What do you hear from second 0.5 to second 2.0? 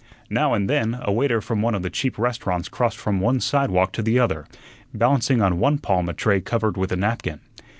and then a waiter from one of the